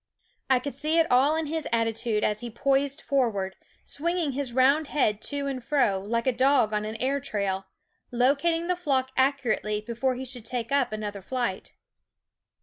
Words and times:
I 0.49 0.57
could 0.57 0.73
see 0.73 0.97
it 0.97 1.05
all 1.11 1.35
in 1.35 1.45
his 1.45 1.67
attitude 1.71 2.23
as 2.23 2.39
he 2.39 2.49
poised 2.49 3.01
forward, 3.01 3.55
swinging 3.83 4.31
his 4.31 4.51
round 4.51 4.87
head 4.87 5.21
to 5.29 5.45
and 5.45 5.63
fro, 5.63 5.99
like 5.99 6.25
a 6.25 6.31
dog 6.31 6.73
on 6.73 6.85
an 6.85 6.95
air 6.95 7.19
trail, 7.19 7.67
locating 8.11 8.65
the 8.65 8.75
flock 8.75 9.11
accurately 9.15 9.79
before 9.79 10.15
he 10.15 10.25
should 10.25 10.43
take 10.43 10.71
another 10.71 11.21
flight. 11.21 11.73